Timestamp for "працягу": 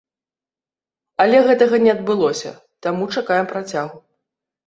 3.53-3.97